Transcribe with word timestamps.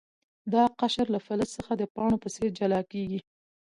دا 0.53 0.63
قشر 0.79 1.07
له 1.15 1.19
فلز 1.25 1.49
څخه 1.57 1.73
د 1.77 1.83
پاڼو 1.95 2.17
په 2.23 2.29
څیر 2.35 2.49
جلا 2.59 2.81
کیږي. 2.91 3.19